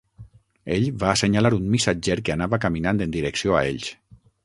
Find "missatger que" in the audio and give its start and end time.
1.75-2.35